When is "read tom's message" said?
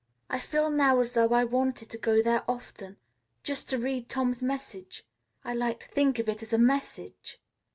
3.77-5.05